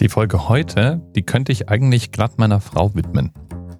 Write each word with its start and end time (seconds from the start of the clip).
Die 0.00 0.08
Folge 0.08 0.48
heute, 0.48 1.00
die 1.14 1.22
könnte 1.22 1.52
ich 1.52 1.68
eigentlich 1.68 2.10
glatt 2.10 2.38
meiner 2.38 2.60
Frau 2.60 2.94
widmen. 2.94 3.32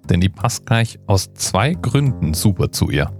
Denn 0.09 0.21
die 0.21 0.29
passt 0.29 0.65
gleich 0.65 0.97
aus 1.07 1.33
zwei 1.33 1.73
Gründen 1.73 2.33
super 2.33 2.71
zu 2.71 2.89
ihr. 2.89 3.11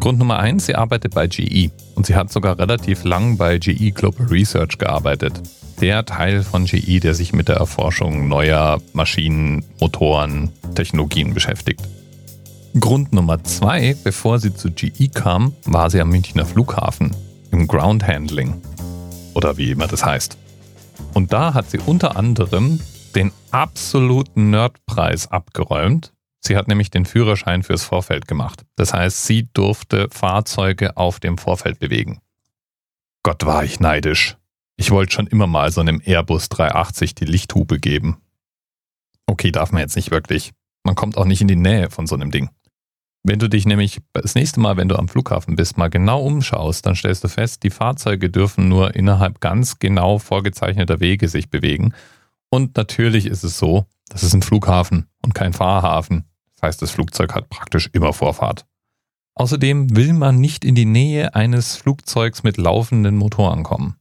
Grund 0.00 0.18
Nummer 0.18 0.38
eins, 0.38 0.66
sie 0.66 0.74
arbeitet 0.74 1.14
bei 1.14 1.28
GE 1.28 1.70
und 1.94 2.06
sie 2.06 2.16
hat 2.16 2.32
sogar 2.32 2.58
relativ 2.58 3.04
lang 3.04 3.36
bei 3.36 3.58
GE 3.58 3.92
Global 3.92 4.26
Research 4.26 4.78
gearbeitet. 4.78 5.40
Der 5.80 6.04
Teil 6.04 6.42
von 6.42 6.64
GE, 6.66 7.00
der 7.00 7.14
sich 7.14 7.32
mit 7.32 7.48
der 7.48 7.56
Erforschung 7.56 8.28
neuer 8.28 8.80
Maschinen, 8.92 9.64
Motoren, 9.80 10.50
Technologien 10.74 11.34
beschäftigt. 11.34 11.82
Grund 12.78 13.12
Nummer 13.12 13.42
zwei, 13.44 13.96
bevor 14.02 14.40
sie 14.40 14.52
zu 14.52 14.72
GE 14.72 15.08
kam, 15.08 15.52
war 15.64 15.88
sie 15.88 16.00
am 16.00 16.10
Münchner 16.10 16.44
Flughafen 16.44 17.14
im 17.52 17.68
Ground 17.68 18.06
Handling. 18.06 18.60
Oder 19.34 19.56
wie 19.56 19.70
immer 19.70 19.86
das 19.86 20.04
heißt. 20.04 20.36
Und 21.12 21.32
da 21.32 21.54
hat 21.54 21.70
sie 21.70 21.78
unter 21.78 22.16
anderem 22.16 22.80
den 23.14 23.32
absoluten 23.50 24.50
Nerdpreis 24.50 25.30
abgeräumt. 25.30 26.12
Sie 26.40 26.56
hat 26.56 26.68
nämlich 26.68 26.90
den 26.90 27.06
Führerschein 27.06 27.62
fürs 27.62 27.84
Vorfeld 27.84 28.28
gemacht. 28.28 28.64
Das 28.76 28.92
heißt, 28.92 29.24
sie 29.24 29.48
durfte 29.54 30.08
Fahrzeuge 30.10 30.96
auf 30.96 31.20
dem 31.20 31.38
Vorfeld 31.38 31.78
bewegen. 31.78 32.20
Gott 33.22 33.46
war 33.46 33.64
ich 33.64 33.80
neidisch. 33.80 34.36
Ich 34.76 34.90
wollte 34.90 35.12
schon 35.12 35.26
immer 35.26 35.46
mal 35.46 35.72
so 35.72 35.80
einem 35.80 36.02
Airbus 36.04 36.48
380 36.48 37.14
die 37.14 37.24
Lichthube 37.24 37.78
geben. 37.78 38.18
Okay, 39.26 39.50
darf 39.50 39.72
man 39.72 39.80
jetzt 39.80 39.96
nicht 39.96 40.10
wirklich. 40.10 40.52
Man 40.82 40.94
kommt 40.94 41.16
auch 41.16 41.24
nicht 41.24 41.40
in 41.40 41.48
die 41.48 41.56
Nähe 41.56 41.88
von 41.90 42.06
so 42.06 42.14
einem 42.14 42.30
Ding. 42.30 42.50
Wenn 43.26 43.38
du 43.38 43.48
dich 43.48 43.64
nämlich 43.64 44.02
das 44.12 44.34
nächste 44.34 44.60
Mal, 44.60 44.76
wenn 44.76 44.88
du 44.88 44.96
am 44.96 45.08
Flughafen 45.08 45.56
bist, 45.56 45.78
mal 45.78 45.88
genau 45.88 46.22
umschaust, 46.22 46.84
dann 46.84 46.94
stellst 46.94 47.24
du 47.24 47.28
fest, 47.28 47.62
die 47.62 47.70
Fahrzeuge 47.70 48.28
dürfen 48.28 48.68
nur 48.68 48.94
innerhalb 48.94 49.40
ganz 49.40 49.78
genau 49.78 50.18
vorgezeichneter 50.18 51.00
Wege 51.00 51.28
sich 51.28 51.48
bewegen. 51.48 51.94
Und 52.50 52.76
natürlich 52.76 53.24
ist 53.24 53.42
es 53.42 53.58
so, 53.58 53.86
das 54.10 54.22
ist 54.22 54.34
ein 54.34 54.42
Flughafen 54.42 55.08
und 55.22 55.34
kein 55.34 55.54
Fahrhafen. 55.54 56.24
Das 56.54 56.68
heißt, 56.68 56.82
das 56.82 56.90
Flugzeug 56.90 57.34
hat 57.34 57.48
praktisch 57.48 57.88
immer 57.94 58.12
Vorfahrt. 58.12 58.66
Außerdem 59.36 59.96
will 59.96 60.12
man 60.12 60.38
nicht 60.38 60.62
in 60.62 60.74
die 60.74 60.84
Nähe 60.84 61.34
eines 61.34 61.76
Flugzeugs 61.76 62.42
mit 62.42 62.58
laufenden 62.58 63.16
Motoren 63.16 63.62
kommen. 63.62 63.96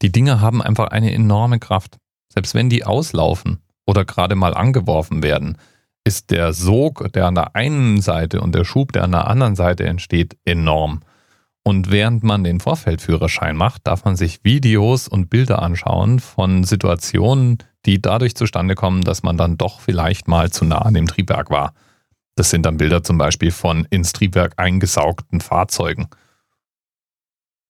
Die 0.00 0.10
Dinge 0.10 0.40
haben 0.40 0.62
einfach 0.62 0.88
eine 0.88 1.12
enorme 1.12 1.58
Kraft. 1.58 1.98
Selbst 2.32 2.54
wenn 2.54 2.70
die 2.70 2.84
auslaufen 2.84 3.62
oder 3.86 4.06
gerade 4.06 4.36
mal 4.36 4.54
angeworfen 4.54 5.22
werden, 5.22 5.58
ist 6.04 6.30
der 6.30 6.52
Sog, 6.52 7.12
der 7.12 7.26
an 7.26 7.34
der 7.34 7.54
einen 7.54 8.00
Seite 8.00 8.40
und 8.40 8.54
der 8.54 8.64
Schub, 8.64 8.92
der 8.92 9.04
an 9.04 9.12
der 9.12 9.28
anderen 9.28 9.54
Seite 9.54 9.84
entsteht, 9.84 10.36
enorm. 10.44 11.00
Und 11.64 11.90
während 11.90 12.24
man 12.24 12.42
den 12.42 12.58
Vorfeldführerschein 12.58 13.56
macht, 13.56 13.86
darf 13.86 14.04
man 14.04 14.16
sich 14.16 14.40
Videos 14.42 15.06
und 15.06 15.30
Bilder 15.30 15.62
anschauen 15.62 16.18
von 16.18 16.64
Situationen, 16.64 17.58
die 17.86 18.02
dadurch 18.02 18.34
zustande 18.34 18.74
kommen, 18.74 19.02
dass 19.02 19.22
man 19.22 19.36
dann 19.36 19.58
doch 19.58 19.80
vielleicht 19.80 20.26
mal 20.26 20.50
zu 20.50 20.64
nah 20.64 20.82
an 20.82 20.94
dem 20.94 21.06
Triebwerk 21.06 21.50
war. 21.50 21.72
Das 22.34 22.50
sind 22.50 22.66
dann 22.66 22.78
Bilder 22.78 23.02
zum 23.02 23.18
Beispiel 23.18 23.52
von 23.52 23.86
ins 23.90 24.12
Triebwerk 24.12 24.54
eingesaugten 24.56 25.40
Fahrzeugen. 25.40 26.08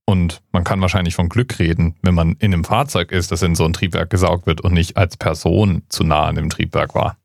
Und 0.07 0.43
man 0.53 0.65
kann 0.65 0.81
wahrscheinlich 0.81 1.15
von 1.15 1.29
Glück 1.29 1.59
reden, 1.59 1.97
wenn 2.03 2.15
man 2.15 2.33
in 2.33 2.53
einem 2.53 2.65
Fahrzeug 2.65 3.13
ist, 3.13 3.31
das 3.31 3.43
in 3.43 3.55
so 3.55 3.65
ein 3.65 3.73
Triebwerk 3.73 4.11
gesaugt 4.11 4.47
wird 4.47 4.61
und 4.61 4.73
nicht 4.73 4.97
als 4.97 5.17
Person 5.17 5.83
zu 5.89 6.03
nah 6.05 6.25
an 6.25 6.37
dem 6.37 6.51
Triebwerk 6.51 6.95
war. 6.95 7.17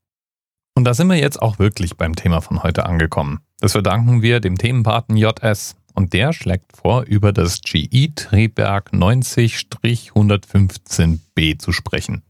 Und 0.78 0.83
da 0.83 0.94
sind 0.94 1.08
wir 1.08 1.16
jetzt 1.16 1.42
auch 1.42 1.58
wirklich 1.58 1.97
beim 1.97 2.16
Thema 2.16 2.39
von 2.39 2.61
heute 2.61 2.86
angekommen. 2.86 3.39
Das 3.59 3.72
verdanken 3.72 4.22
wir 4.22 4.39
dem 4.39 4.59
Themenpaten 4.59 5.17
JS 5.17 5.75
und 5.95 6.14
der 6.14 6.34
schlägt 6.34 6.78
vor, 6.78 7.02
über 7.02 7.34
das 7.34 7.61
GE-Triebwerk 7.61 8.92
90-115b 8.94 11.58
zu 11.58 11.72
sprechen. 11.72 12.22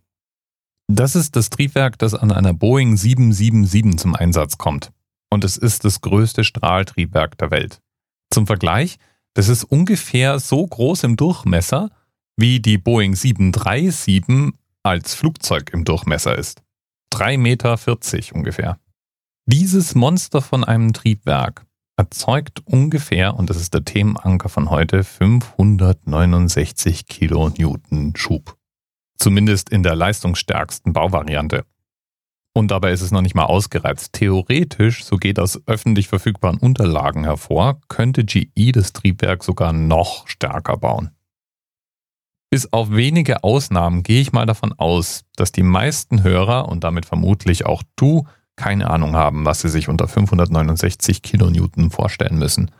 Das 0.87 1.17
ist 1.17 1.35
das 1.35 1.49
Triebwerk, 1.49 1.99
das 1.99 2.13
an 2.13 2.31
einer 2.31 2.53
Boeing 2.53 2.95
777 2.95 3.99
zum 3.99 4.15
Einsatz 4.15 4.57
kommt. 4.57 4.93
Und 5.29 5.43
es 5.43 5.57
ist 5.57 5.83
das 5.83 5.99
größte 5.99 6.45
Strahltriebwerk 6.45 7.37
der 7.37 7.51
Welt. 7.51 7.81
Zum 8.29 8.47
Vergleich, 8.47 8.97
das 9.33 9.49
ist 9.49 9.65
ungefähr 9.65 10.39
so 10.39 10.65
groß 10.65 11.03
im 11.03 11.17
Durchmesser, 11.17 11.91
wie 12.37 12.61
die 12.61 12.77
Boeing 12.77 13.13
737 13.13 14.53
als 14.83 15.15
Flugzeug 15.15 15.71
im 15.73 15.83
Durchmesser 15.83 16.37
ist. 16.37 16.63
3,40 17.13 17.37
Meter 17.37 17.77
ungefähr. 18.35 18.79
Dieses 19.45 19.95
Monster 19.95 20.41
von 20.41 20.63
einem 20.63 20.93
Triebwerk 20.93 21.65
erzeugt 21.97 22.61
ungefähr, 22.65 23.35
und 23.35 23.49
das 23.49 23.57
ist 23.57 23.73
der 23.73 23.85
Themenanker 23.85 24.49
von 24.49 24.69
heute, 24.69 25.03
569 25.03 27.07
Kilonewton 27.07 28.13
Schub. 28.15 28.55
Zumindest 29.17 29.69
in 29.69 29.83
der 29.83 29.95
leistungsstärksten 29.95 30.93
Bauvariante. 30.93 31.65
Und 32.53 32.71
dabei 32.71 32.91
ist 32.91 33.01
es 33.01 33.11
noch 33.11 33.21
nicht 33.21 33.35
mal 33.35 33.45
ausgereizt. 33.45 34.13
Theoretisch, 34.13 35.05
so 35.05 35.17
geht 35.17 35.39
aus 35.39 35.61
öffentlich 35.67 36.07
verfügbaren 36.07 36.57
Unterlagen 36.57 37.23
hervor, 37.23 37.79
könnte 37.87 38.25
GE 38.25 38.71
das 38.71 38.93
Triebwerk 38.93 39.43
sogar 39.43 39.73
noch 39.73 40.27
stärker 40.27 40.77
bauen. 40.77 41.11
Bis 42.49 42.71
auf 42.71 42.91
wenige 42.91 43.43
Ausnahmen 43.43 44.03
gehe 44.03 44.21
ich 44.21 44.31
mal 44.31 44.45
davon 44.45 44.73
aus, 44.73 45.25
dass 45.35 45.51
die 45.51 45.63
meisten 45.63 46.23
Hörer 46.23 46.69
und 46.69 46.83
damit 46.83 47.05
vermutlich 47.05 47.65
auch 47.65 47.83
du 47.95 48.25
keine 48.55 48.89
Ahnung 48.89 49.15
haben, 49.15 49.45
was 49.45 49.61
sie 49.61 49.69
sich 49.69 49.89
unter 49.89 50.07
569 50.07 51.21
Kilonewton 51.21 51.91
vorstellen 51.91 52.39
müssen. 52.39 52.71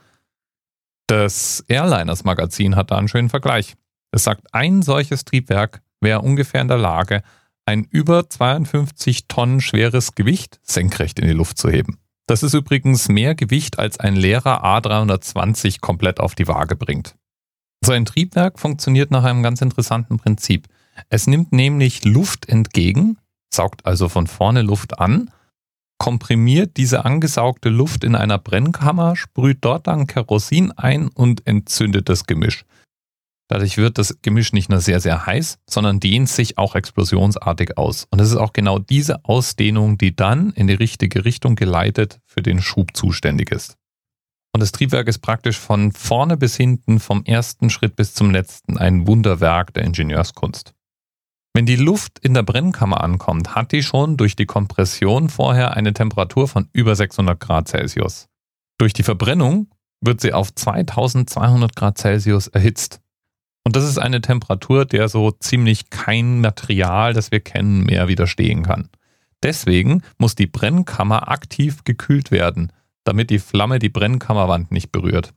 Das 1.07 1.63
Airliners 1.67 2.23
Magazin 2.23 2.75
hat 2.75 2.91
da 2.91 2.97
einen 2.97 3.07
schönen 3.07 3.29
Vergleich. 3.29 3.75
Es 4.11 4.23
sagt, 4.23 4.53
ein 4.53 4.81
solches 4.81 5.25
Triebwerk 5.25 5.81
wäre 6.01 6.22
ungefähr 6.22 6.61
in 6.61 6.67
der 6.67 6.78
Lage, 6.78 7.22
ein 7.66 7.84
über 7.84 8.29
52 8.29 9.28
Tonnen 9.28 9.61
schweres 9.61 10.16
Gewicht 10.16 10.59
senkrecht 10.63 11.19
in 11.19 11.28
die 11.28 11.34
Luft 11.34 11.57
zu 11.57 11.69
heben. 11.69 11.97
Das 12.25 12.44
ist 12.44 12.53
übrigens 12.53 13.07
mehr 13.07 13.35
Gewicht 13.35 13.79
als 13.79 13.99
ein 13.99 14.16
leerer 14.16 14.63
A320 14.63 15.79
komplett 15.79 16.19
auf 16.19 16.35
die 16.35 16.47
Waage 16.47 16.75
bringt. 16.75 17.16
So 17.88 17.94
ein 17.94 18.03
Triebwerk 18.03 18.59
funktioniert 18.59 19.12
nach 19.12 19.24
einem 19.24 19.42
ganz 19.44 19.62
interessanten 19.62 20.18
Prinzip. 20.18 20.68
Es 21.08 21.25
nimmt 21.25 21.53
nämlich 21.53 22.03
Luft 22.03 22.50
entgegen, 22.50 23.18
saugt 23.50 23.86
also 23.86 24.09
von 24.09 24.28
vorne 24.28 24.62
Luft 24.62 25.00
an, 25.00 25.31
komprimiert 25.97 26.76
diese 26.76 27.06
angesaugte 27.06 27.70
Luft 27.70 28.03
in 28.03 28.16
einer 28.16 28.40
Brennkammer, 28.40 29.16
sprüht 29.16 29.59
dort 29.62 29.88
dann 29.88 30.06
Kerosin 30.06 30.74
ein 30.74 31.08
und 31.08 31.47
entzündet 31.47 32.09
das 32.09 32.26
Gemisch. 32.26 32.66
Dadurch 33.47 33.78
wird 33.78 33.97
das 33.97 34.22
Gemisch 34.22 34.52
nicht 34.52 34.68
nur 34.68 34.81
sehr, 34.81 35.00
sehr 35.00 35.26
heiß, 35.26 35.58
sondern 35.66 36.02
dehnt 36.02 36.28
sich 36.28 36.58
auch 36.58 36.76
explosionsartig 36.76 37.78
aus. 37.78 38.06
Und 38.12 38.20
es 38.20 38.31
ist 38.31 38.36
auch 38.36 38.52
genau 38.52 38.80
diese 38.80 39.24
Ausdehnung, 39.24 39.97
die 39.97 40.14
dann 40.14 40.52
in 40.52 40.68
die 40.68 40.74
richtige 40.74 41.24
Richtung 41.24 41.56
geleitet 41.56 42.20
für 42.26 42.42
den 42.42 42.62
Schub 42.62 42.97
zuständig 42.97 43.50
ist. 43.50 43.78
Und 44.53 44.62
das 44.62 44.72
Triebwerk 44.72 45.08
ist 45.08 45.19
praktisch 45.19 45.59
von 45.59 45.91
vorne 45.91 46.38
bis 46.38 46.56
hinten, 46.56 47.00
vom 47.00 47.24
ersten 47.24 47.69
Schritt 47.69 47.96
bis 47.96 48.13
zum 48.13 48.31
letzten, 48.31 48.78
ein 48.78 49.06
Wunderwerk 49.08 49.74
der 49.74 49.84
Ingenieurskunst. 49.84 50.74
Wenn 51.53 51.66
die 51.66 51.75
Luft 51.75 52.19
in 52.19 52.34
der 52.34 52.44
Brennkammer 52.44 53.03
ankommt, 53.03 53.56
hat 53.56 53.72
die 53.72 53.81
schon 53.81 54.16
durch 54.16 54.35
die 54.35 54.46
Kompression 54.46 55.30
vorher 55.30 55.75
eine 55.75 55.94
Temperatur 55.94 56.47
von 56.47 56.69
über 56.72 56.96
600 56.96 57.40
Grad 57.40 57.68
Celsius. 57.68 58.28
Durch 58.78 58.94
die 58.94 59.03
Verbrennung 59.03 59.72
wird 60.02 60.22
sie 60.22 60.34
auf 60.34 60.53
2200 60.53 61.75
Grad 61.75 61.97
Celsius 61.97 62.47
erhitzt. 62.47 63.02
Und 63.64 63.75
das 63.75 63.85
ist 63.85 63.97
eine 63.97 64.22
Temperatur, 64.22 64.85
der 64.85 65.09
so 65.09 65.31
ziemlich 65.31 65.90
kein 65.90 66.41
Material, 66.41 67.14
das 67.14 67.31
wir 67.31 67.40
kennen, 67.40 67.84
mehr 67.84 68.08
widerstehen 68.08 68.64
kann. 68.64 68.90
Deswegen 69.44 70.03
muss 70.18 70.35
die 70.35 70.47
Brennkammer 70.47 71.29
aktiv 71.29 71.84
gekühlt 71.84 72.31
werden, 72.31 72.72
damit 73.07 73.29
die 73.29 73.40
Flamme 73.40 73.79
die 73.79 73.90
Brennkammerwand 73.90 74.72
nicht 74.72 74.91
berührt. 74.91 75.34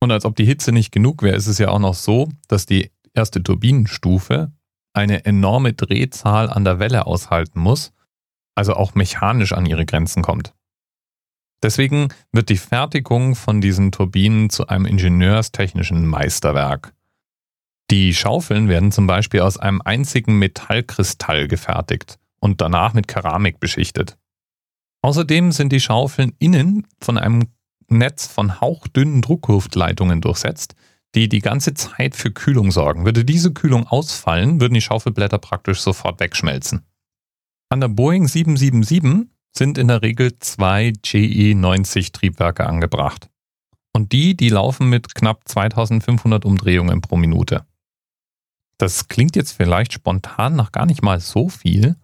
Und 0.00 0.10
als 0.10 0.24
ob 0.24 0.36
die 0.36 0.44
Hitze 0.44 0.72
nicht 0.72 0.92
genug 0.92 1.22
wäre, 1.22 1.36
ist 1.36 1.46
es 1.46 1.58
ja 1.58 1.68
auch 1.68 1.78
noch 1.78 1.94
so, 1.94 2.28
dass 2.48 2.66
die 2.66 2.90
erste 3.14 3.42
Turbinenstufe 3.42 4.52
eine 4.92 5.24
enorme 5.24 5.72
Drehzahl 5.72 6.48
an 6.48 6.64
der 6.64 6.78
Welle 6.78 7.06
aushalten 7.06 7.60
muss, 7.60 7.92
also 8.54 8.74
auch 8.74 8.94
mechanisch 8.94 9.52
an 9.52 9.66
ihre 9.66 9.86
Grenzen 9.86 10.22
kommt. 10.22 10.54
Deswegen 11.62 12.08
wird 12.32 12.48
die 12.48 12.58
Fertigung 12.58 13.34
von 13.34 13.60
diesen 13.60 13.92
Turbinen 13.92 14.50
zu 14.50 14.68
einem 14.68 14.86
ingenieurstechnischen 14.86 16.06
Meisterwerk. 16.06 16.92
Die 17.90 18.14
Schaufeln 18.14 18.68
werden 18.68 18.92
zum 18.92 19.06
Beispiel 19.06 19.40
aus 19.40 19.58
einem 19.58 19.80
einzigen 19.82 20.38
Metallkristall 20.38 21.48
gefertigt 21.48 22.18
und 22.40 22.60
danach 22.60 22.94
mit 22.94 23.08
Keramik 23.08 23.60
beschichtet. 23.60 24.18
Außerdem 25.06 25.52
sind 25.52 25.70
die 25.70 25.78
Schaufeln 25.78 26.32
innen 26.40 26.84
von 27.00 27.16
einem 27.16 27.44
Netz 27.86 28.26
von 28.26 28.60
hauchdünnen 28.60 29.22
Druckluftleitungen 29.22 30.20
durchsetzt, 30.20 30.74
die 31.14 31.28
die 31.28 31.38
ganze 31.38 31.74
Zeit 31.74 32.16
für 32.16 32.32
Kühlung 32.32 32.72
sorgen. 32.72 33.04
Würde 33.04 33.24
diese 33.24 33.52
Kühlung 33.52 33.86
ausfallen, 33.86 34.60
würden 34.60 34.74
die 34.74 34.80
Schaufelblätter 34.80 35.38
praktisch 35.38 35.80
sofort 35.80 36.18
wegschmelzen. 36.18 36.84
An 37.68 37.78
der 37.78 37.86
Boeing 37.86 38.26
777 38.26 39.30
sind 39.56 39.78
in 39.78 39.86
der 39.86 40.02
Regel 40.02 40.40
zwei 40.40 40.88
GE90 40.88 42.12
Triebwerke 42.12 42.66
angebracht. 42.66 43.30
Und 43.92 44.10
die, 44.10 44.36
die 44.36 44.48
laufen 44.48 44.88
mit 44.88 45.14
knapp 45.14 45.46
2500 45.46 46.44
Umdrehungen 46.44 47.00
pro 47.00 47.16
Minute. 47.16 47.64
Das 48.76 49.06
klingt 49.06 49.36
jetzt 49.36 49.52
vielleicht 49.52 49.92
spontan 49.92 50.56
nach 50.56 50.72
gar 50.72 50.84
nicht 50.84 51.04
mal 51.04 51.20
so 51.20 51.48
viel, 51.48 51.94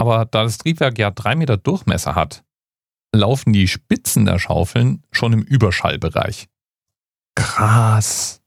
aber 0.00 0.24
da 0.24 0.44
das 0.44 0.56
Triebwerk 0.56 0.98
ja 0.98 1.10
drei 1.10 1.36
Meter 1.36 1.58
Durchmesser 1.58 2.14
hat, 2.14 2.42
laufen 3.14 3.52
die 3.52 3.68
Spitzen 3.68 4.24
der 4.24 4.38
Schaufeln 4.38 5.02
schon 5.12 5.34
im 5.34 5.42
Überschallbereich. 5.42 6.48
Krass. 7.34 8.40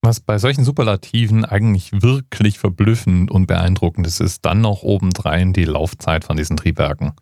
Was 0.00 0.20
bei 0.20 0.38
solchen 0.38 0.64
Superlativen 0.64 1.44
eigentlich 1.44 2.02
wirklich 2.02 2.58
verblüffend 2.58 3.30
und 3.30 3.46
beeindruckend 3.46 4.06
ist, 4.06 4.20
ist 4.20 4.44
dann 4.46 4.62
noch 4.62 4.82
obendrein 4.82 5.52
die 5.52 5.64
Laufzeit 5.64 6.24
von 6.24 6.38
diesen 6.38 6.56
Triebwerken. 6.56 7.12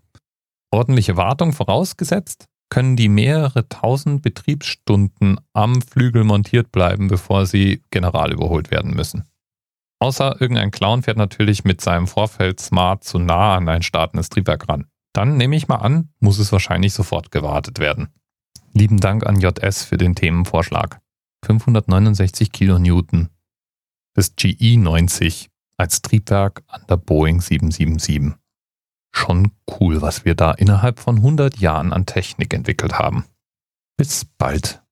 Ordentliche 0.70 1.16
Wartung 1.16 1.52
vorausgesetzt, 1.52 2.46
können 2.70 2.96
die 2.96 3.08
mehrere 3.08 3.68
tausend 3.68 4.22
Betriebsstunden 4.22 5.38
am 5.52 5.82
Flügel 5.82 6.24
montiert 6.24 6.72
bleiben, 6.72 7.08
bevor 7.08 7.44
sie 7.44 7.82
general 7.90 8.32
überholt 8.32 8.70
werden 8.70 8.94
müssen. 8.94 9.24
Außer 10.02 10.40
irgendein 10.40 10.72
Clown 10.72 11.04
fährt 11.04 11.16
natürlich 11.16 11.62
mit 11.62 11.80
seinem 11.80 12.08
Vorfeld 12.08 12.58
Smart 12.58 13.04
zu 13.04 13.20
nah 13.20 13.54
an 13.54 13.68
ein 13.68 13.82
startendes 13.82 14.30
Triebwerk 14.30 14.68
ran. 14.68 14.86
Dann 15.12 15.36
nehme 15.36 15.54
ich 15.54 15.68
mal 15.68 15.76
an, 15.76 16.08
muss 16.18 16.40
es 16.40 16.50
wahrscheinlich 16.50 16.92
sofort 16.92 17.30
gewartet 17.30 17.78
werden. 17.78 18.08
Lieben 18.72 18.98
Dank 18.98 19.24
an 19.24 19.38
JS 19.38 19.84
für 19.84 19.98
den 19.98 20.16
Themenvorschlag. 20.16 21.00
569 21.44 22.50
Kilonewton. 22.50 23.28
Das 24.14 24.36
GE90 24.36 25.50
als 25.76 26.02
Triebwerk 26.02 26.64
an 26.66 26.82
der 26.88 26.96
Boeing 26.96 27.40
777. 27.40 28.36
Schon 29.12 29.52
cool, 29.78 30.02
was 30.02 30.24
wir 30.24 30.34
da 30.34 30.50
innerhalb 30.50 30.98
von 30.98 31.18
100 31.18 31.58
Jahren 31.58 31.92
an 31.92 32.06
Technik 32.06 32.52
entwickelt 32.54 32.98
haben. 32.98 33.24
Bis 33.96 34.24
bald. 34.36 34.82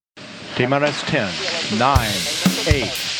TMRS 0.54 1.04
10, 1.06 1.78
9, 1.80 1.98
8. 1.98 3.19